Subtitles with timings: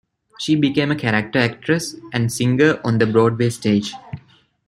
[0.39, 3.93] She became a character actress and singer on the Broadway stage.